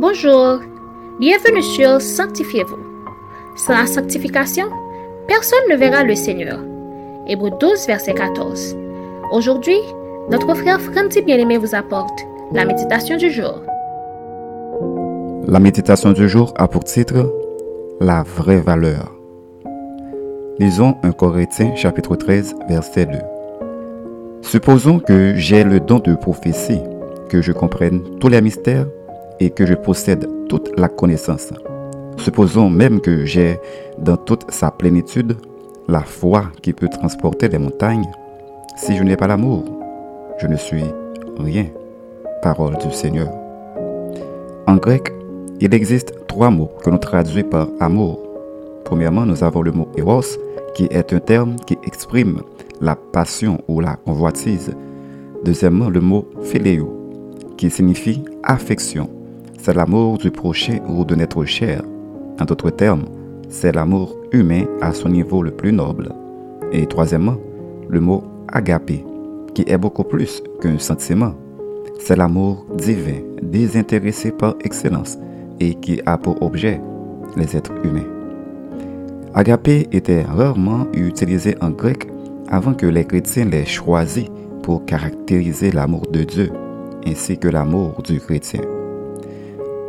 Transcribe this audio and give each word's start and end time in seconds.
Bonjour, 0.00 0.60
bienvenue 1.18 1.60
sur 1.60 2.00
Sanctifiez-vous. 2.00 2.78
Sans 3.56 3.72
la 3.72 3.84
sanctification, 3.84 4.66
personne 5.26 5.58
ne 5.68 5.74
verra 5.74 6.04
le 6.04 6.14
Seigneur. 6.14 6.60
Hébreu 7.26 7.50
12, 7.58 7.88
verset 7.88 8.14
14. 8.14 8.76
Aujourd'hui, 9.32 9.80
notre 10.30 10.54
frère 10.54 10.80
Franti 10.80 11.20
Bien-Aimé 11.20 11.56
vous 11.58 11.74
apporte 11.74 12.16
la 12.52 12.64
méditation 12.64 13.16
du 13.16 13.28
jour. 13.32 13.60
La 15.48 15.58
méditation 15.58 16.12
du 16.12 16.28
jour 16.28 16.54
a 16.56 16.68
pour 16.68 16.84
titre 16.84 17.34
La 17.98 18.22
vraie 18.22 18.60
valeur. 18.60 19.12
Lisons 20.60 20.94
1 21.02 21.10
Corinthiens 21.10 21.74
chapitre 21.74 22.14
13 22.14 22.54
verset 22.68 23.06
2. 23.06 23.18
Supposons 24.42 25.00
que 25.00 25.34
j'ai 25.34 25.64
le 25.64 25.80
don 25.80 25.98
de 25.98 26.14
prophétie, 26.14 26.82
que 27.28 27.42
je 27.42 27.50
comprenne 27.50 28.04
tous 28.20 28.28
les 28.28 28.40
mystères 28.40 28.86
et 29.40 29.50
que 29.50 29.66
je 29.66 29.74
possède 29.74 30.28
toute 30.48 30.78
la 30.78 30.88
connaissance. 30.88 31.52
Supposons 32.16 32.68
même 32.68 33.00
que 33.00 33.24
j'ai 33.24 33.58
dans 33.98 34.16
toute 34.16 34.50
sa 34.50 34.70
plénitude 34.70 35.36
la 35.88 36.00
foi 36.00 36.44
qui 36.62 36.72
peut 36.72 36.88
transporter 36.88 37.48
les 37.48 37.58
montagnes. 37.58 38.10
Si 38.76 38.96
je 38.96 39.02
n'ai 39.02 39.16
pas 39.16 39.26
l'amour, 39.26 39.64
je 40.38 40.46
ne 40.46 40.56
suis 40.56 40.84
rien. 41.38 41.66
Parole 42.42 42.76
du 42.78 42.92
Seigneur. 42.92 43.28
En 44.66 44.76
grec, 44.76 45.12
il 45.60 45.74
existe 45.74 46.26
trois 46.26 46.50
mots 46.50 46.70
que 46.84 46.90
l'on 46.90 46.98
traduit 46.98 47.42
par 47.42 47.68
amour. 47.80 48.20
Premièrement, 48.84 49.26
nous 49.26 49.42
avons 49.42 49.62
le 49.62 49.72
mot 49.72 49.88
eros, 49.96 50.38
qui 50.74 50.84
est 50.90 51.12
un 51.12 51.18
terme 51.20 51.56
qui 51.66 51.76
exprime 51.84 52.42
la 52.80 52.94
passion 52.94 53.58
ou 53.66 53.80
la 53.80 53.96
convoitise. 53.96 54.72
Deuxièmement, 55.44 55.88
le 55.88 56.00
mot 56.00 56.28
philéo, 56.42 56.94
qui 57.56 57.70
signifie 57.70 58.22
affection 58.44 59.08
c'est 59.68 59.74
l'amour 59.74 60.16
du 60.16 60.30
prochain 60.30 60.78
ou 60.88 61.04
de 61.04 61.14
notre 61.14 61.44
cher. 61.44 61.82
En 62.40 62.46
d'autres 62.46 62.70
termes, 62.70 63.04
c'est 63.50 63.74
l'amour 63.74 64.16
humain 64.32 64.64
à 64.80 64.94
son 64.94 65.10
niveau 65.10 65.42
le 65.42 65.50
plus 65.50 65.74
noble. 65.74 66.08
Et 66.72 66.86
troisièmement, 66.86 67.36
le 67.86 68.00
mot 68.00 68.24
agapé, 68.50 69.04
qui 69.54 69.66
est 69.66 69.76
beaucoup 69.76 70.04
plus 70.04 70.42
qu'un 70.62 70.78
sentiment. 70.78 71.34
C'est 71.98 72.16
l'amour 72.16 72.64
divin, 72.78 73.20
désintéressé 73.42 74.32
par 74.32 74.54
excellence 74.64 75.18
et 75.60 75.74
qui 75.74 76.00
a 76.06 76.16
pour 76.16 76.40
objet 76.40 76.80
les 77.36 77.54
êtres 77.54 77.74
humains. 77.84 78.08
Agapé 79.34 79.86
était 79.92 80.22
rarement 80.22 80.86
utilisé 80.94 81.56
en 81.60 81.68
grec 81.68 82.08
avant 82.48 82.72
que 82.72 82.86
les 82.86 83.04
chrétiens 83.04 83.44
l'aient 83.44 83.66
choisi 83.66 84.30
pour 84.62 84.86
caractériser 84.86 85.72
l'amour 85.72 86.06
de 86.10 86.24
Dieu 86.24 86.50
ainsi 87.06 87.36
que 87.36 87.48
l'amour 87.48 88.00
du 88.02 88.18
chrétien. 88.18 88.62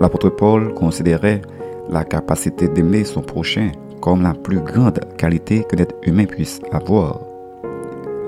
L'apôtre 0.00 0.28
Paul 0.28 0.74
considérait 0.74 1.40
la 1.88 2.04
capacité 2.04 2.68
d'aimer 2.68 3.04
son 3.04 3.22
prochain 3.22 3.70
comme 4.00 4.22
la 4.22 4.34
plus 4.34 4.60
grande 4.60 5.00
qualité 5.16 5.64
que 5.64 5.76
l'être 5.76 5.94
humain 6.02 6.26
puisse 6.26 6.60
avoir. 6.70 7.20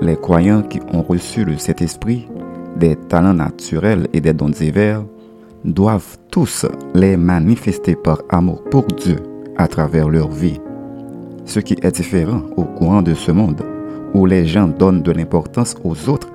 Les 0.01 0.15
croyants 0.15 0.63
qui 0.63 0.79
ont 0.93 1.03
reçu 1.03 1.45
le 1.45 1.57
Saint-Esprit, 1.57 2.27
des 2.75 2.95
talents 2.95 3.33
naturels 3.33 4.07
et 4.13 4.21
des 4.21 4.33
dons 4.33 4.49
divers, 4.49 5.03
doivent 5.65 6.17
tous 6.31 6.65
les 6.95 7.17
manifester 7.17 7.95
par 7.95 8.21
amour 8.29 8.63
pour 8.71 8.83
Dieu 8.85 9.17
à 9.57 9.67
travers 9.67 10.09
leur 10.09 10.29
vie. 10.29 10.59
Ce 11.45 11.59
qui 11.59 11.75
est 11.81 11.95
différent 11.95 12.41
au 12.55 12.63
courant 12.63 13.01
de 13.01 13.13
ce 13.13 13.31
monde, 13.31 13.61
où 14.13 14.25
les 14.25 14.45
gens 14.45 14.67
donnent 14.67 15.03
de 15.03 15.11
l'importance 15.11 15.75
aux 15.83 16.09
autres 16.09 16.29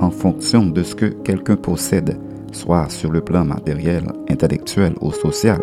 en 0.00 0.10
fonction 0.10 0.66
de 0.66 0.82
ce 0.82 0.94
que 0.94 1.06
quelqu'un 1.06 1.56
possède 1.56 2.16
soit 2.52 2.90
sur 2.90 3.10
le 3.10 3.20
plan 3.20 3.44
matériel, 3.44 4.04
intellectuel 4.28 4.94
ou 5.00 5.12
social. 5.12 5.60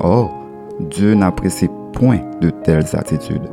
Or, 0.00 0.32
Dieu 0.80 1.14
n'apprécie 1.14 1.68
point 1.92 2.20
de 2.40 2.50
telles 2.50 2.96
attitudes, 2.96 3.50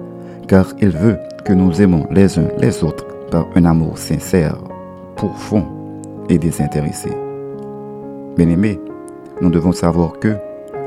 car 0.48 0.68
il 0.80 0.90
veut 0.90 1.18
que 1.46 1.54
nous 1.54 1.82
aimons 1.82 2.08
les 2.12 2.38
uns 2.38 2.48
les 2.60 2.84
autres 2.84 3.06
par 3.30 3.48
un 3.56 3.66
amour 3.66 3.98
sincère, 3.98 4.58
profond 5.16 5.66
et 6.30 6.38
désintéressé. 6.38 7.10
Bien-aimés, 8.38 8.80
nous 9.42 9.50
devons 9.50 9.72
savoir 9.72 10.20
que 10.20 10.36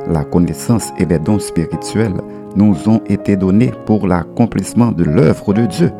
la 0.08 0.24
connaissance 0.24 0.90
et 0.98 1.04
les 1.04 1.18
dons 1.18 1.38
spirituels 1.38 2.20
nous 2.56 2.88
ont 2.88 3.00
été 3.06 3.36
donnés 3.36 3.72
pour 3.86 4.06
l'accomplissement 4.06 4.92
de 4.92 5.04
l'œuvre 5.04 5.54
de 5.54 5.66
Dieu, 5.66 5.90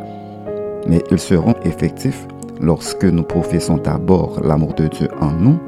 mais 0.87 1.03
ils 1.11 1.19
seront 1.19 1.55
effectifs 1.65 2.27
lorsque 2.61 3.05
nous 3.05 3.23
professons 3.23 3.77
d'abord 3.77 4.41
l'amour 4.43 4.75
de 4.75 4.87
Dieu 4.87 5.09
en 5.21 5.31
nous 5.31 5.59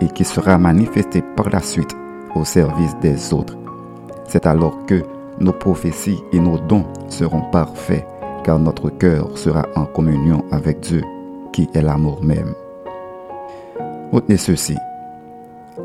et 0.00 0.08
qui 0.08 0.24
sera 0.24 0.58
manifesté 0.58 1.22
par 1.36 1.50
la 1.50 1.60
suite 1.60 1.94
au 2.34 2.44
service 2.44 2.96
des 3.00 3.32
autres. 3.32 3.56
C'est 4.26 4.46
alors 4.46 4.86
que 4.86 5.02
nos 5.40 5.52
prophéties 5.52 6.22
et 6.32 6.40
nos 6.40 6.58
dons 6.58 6.84
seront 7.08 7.42
parfaits, 7.50 8.06
car 8.44 8.58
notre 8.58 8.90
cœur 8.90 9.36
sera 9.36 9.66
en 9.74 9.84
communion 9.84 10.44
avec 10.50 10.80
Dieu, 10.80 11.02
qui 11.52 11.68
est 11.74 11.82
l'amour 11.82 12.22
même. 12.22 12.54
Retenez 14.12 14.36
ceci. 14.36 14.76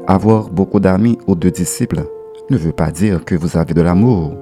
Avoir 0.08 0.50
beaucoup 0.50 0.80
d'amis 0.80 1.18
ou 1.28 1.36
de 1.36 1.50
disciples 1.50 2.04
ne 2.50 2.58
veut 2.58 2.72
pas 2.72 2.92
dire 2.92 3.26
que 3.26 3.36
vous 3.36 3.58
avez 3.58 3.74
de 3.74 3.82
l'amour, 3.82 4.34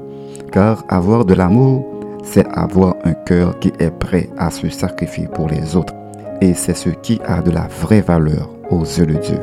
car 0.52 0.84
avoir 0.90 1.26
de 1.26 1.34
l'amour, 1.34 1.86
c'est 2.24 2.46
avoir 2.48 2.96
un 3.04 3.14
cœur 3.14 3.58
qui 3.60 3.72
est 3.80 3.92
prêt 3.92 4.30
à 4.38 4.50
se 4.52 4.70
sacrifier 4.70 5.28
pour 5.28 5.48
les 5.48 5.76
autres 5.76 5.94
et 6.44 6.54
c'est 6.54 6.74
ce 6.74 6.90
qui 6.90 7.22
a 7.24 7.42
de 7.42 7.52
la 7.52 7.68
vraie 7.68 8.02
valeur 8.02 8.50
aux 8.70 8.82
yeux 8.82 9.06
de 9.06 9.14
Dieu. 9.14 9.40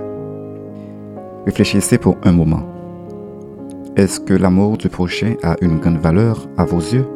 Réfléchissez 1.47 1.97
pour 1.97 2.19
un 2.25 2.33
moment. 2.33 2.63
Est-ce 3.97 4.21
que 4.21 4.35
l'amour 4.35 4.77
du 4.77 4.91
prochain 4.91 5.35
a 5.43 5.57
une 5.63 5.79
grande 5.79 5.97
valeur 5.97 6.47
à 6.59 6.67
vos 6.67 6.79
yeux? 6.79 7.07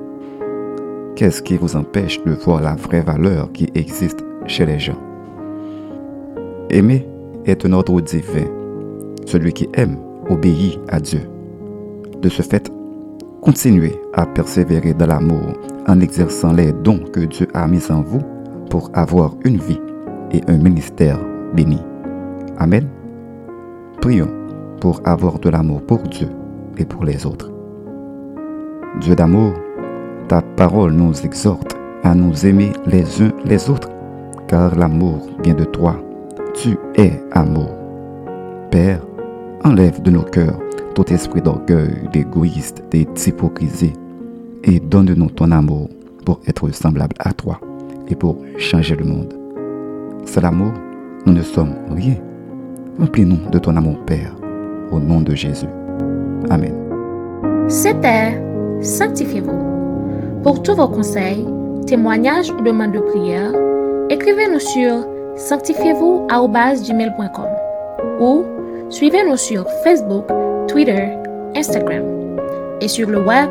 Qu'est-ce 1.17 1.43
qui 1.43 1.59
vous 1.59 1.77
empêche 1.77 2.25
de 2.25 2.33
voir 2.33 2.63
la 2.63 2.77
vraie 2.77 3.03
valeur 3.03 3.53
qui 3.53 3.69
existe 3.75 4.25
chez 4.47 4.65
les 4.65 4.79
gens? 4.79 4.99
Aimer 6.71 7.07
est 7.45 7.67
un 7.67 7.73
ordre 7.75 8.01
divin. 8.01 8.47
Celui 9.27 9.53
qui 9.53 9.69
aime 9.75 9.99
obéit 10.31 10.81
à 10.89 10.99
Dieu. 10.99 11.29
De 12.23 12.31
ce 12.31 12.41
fait, 12.41 12.73
continuez 13.43 14.01
à 14.15 14.25
persévérer 14.25 14.95
dans 14.95 15.07
l'amour 15.07 15.53
en 15.87 16.01
exerçant 16.01 16.55
les 16.55 16.73
dons 16.73 17.05
que 17.13 17.21
Dieu 17.21 17.49
a 17.53 17.67
mis 17.67 17.93
en 17.93 18.01
vous 18.01 18.23
avoir 18.95 19.35
une 19.45 19.59
vie 19.59 19.81
et 20.33 20.41
un 20.49 20.59
ministère 20.59 21.19
béni. 21.55 21.81
Amen. 22.59 22.89
Prions 24.01 24.31
pour 24.81 25.01
avoir 25.05 25.39
de 25.39 25.49
l'amour 25.49 25.83
pour 25.83 25.99
Dieu 25.99 26.29
et 26.77 26.85
pour 26.85 27.05
les 27.05 27.25
autres. 27.27 27.51
Dieu 29.01 29.15
d'amour, 29.15 29.55
ta 30.29 30.43
parole 30.43 30.93
nous 30.93 31.15
exhorte 31.25 31.77
à 32.03 32.15
nous 32.15 32.47
aimer 32.47 32.73
les 32.87 33.23
uns 33.23 33.33
les 33.45 33.71
autres, 33.71 33.89
car 34.47 34.75
l'amour 34.77 35.27
vient 35.43 35.55
de 35.55 35.65
toi. 35.65 35.97
Tu 36.55 36.77
es 36.97 37.13
amour. 37.33 37.71
Père, 38.71 39.01
enlève 39.65 40.03
de 40.03 40.11
nos 40.11 40.23
cœurs 40.23 40.59
tout 40.95 41.13
esprit 41.13 41.43
d'orgueil, 41.43 42.09
d'égoïste, 42.13 42.85
d'hypocrisie, 42.91 43.95
et 44.63 44.79
donne-nous 44.79 45.31
ton 45.31 45.51
amour 45.51 45.89
pour 46.25 46.41
être 46.47 46.71
semblable 46.73 47.17
à 47.19 47.33
toi 47.33 47.59
et 48.09 48.15
pour 48.15 48.37
changer 48.59 48.97
le 48.97 49.05
monde. 49.05 49.35
C'est 50.25 50.41
l'amour, 50.41 50.73
nous 51.27 51.33
ne 51.33 51.43
sommes 51.43 51.75
rien. 51.91 52.15
Remplis-nous 52.99 53.51
de 53.51 53.59
ton 53.59 53.77
amour, 53.77 53.99
Père, 54.07 54.35
au 54.91 54.99
nom 55.01 55.21
de 55.21 55.35
Jésus. 55.35 55.67
Amen. 56.51 56.75
C'était 57.69 58.41
Sanctifiez-vous. 58.81 60.41
Pour 60.43 60.63
tous 60.63 60.75
vos 60.75 60.89
conseils, 60.89 61.47
témoignages 61.87 62.51
ou 62.51 62.61
demandes 62.63 62.93
de 62.93 63.01
prière, 63.01 63.53
écrivez-nous 64.11 64.61
sur 64.61 65.07
sanctifiez-vous@gmail.com 65.37 67.49
ou 68.21 68.45
suivez-nous 68.91 69.39
sur 69.39 69.67
Facebook, 69.83 70.27
Twitter, 70.69 71.09
Instagram 71.57 72.05
et 72.81 72.89
sur 72.89 73.09
le 73.09 73.25
web 73.25 73.49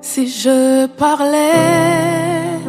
Si 0.00 0.28
je 0.28 0.86
parlais 0.86 2.60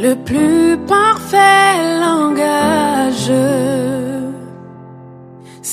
le 0.00 0.14
plus 0.14 0.76
parfait 0.86 2.00
langage, 2.00 3.30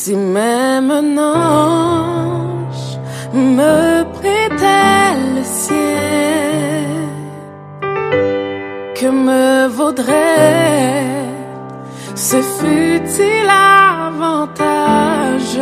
si 0.06 0.16
même 0.18 0.92
un 0.92 1.18
ange 1.18 3.00
me 3.34 4.04
prêtait 4.18 5.16
le 5.36 5.44
ciel, 5.46 6.98
que 8.98 9.08
me 9.08 9.68
vaudrait 9.68 11.24
ce 12.16 12.36
fut-il 12.58 13.48
avantage? 13.80 15.62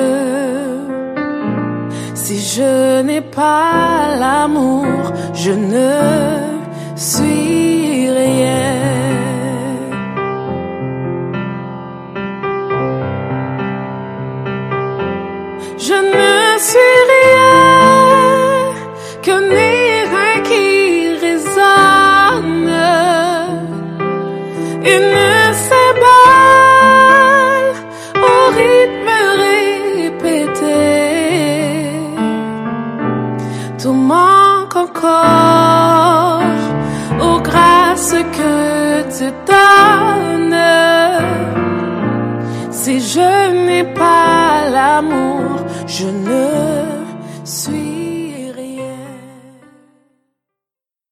Si 2.16 2.40
je 2.40 3.02
n'ai 3.04 3.22
pas 3.22 4.16
l'amour, 4.20 5.04
je 5.36 5.52
ne 5.52 6.41
je 46.02 46.12
ne 46.12 46.41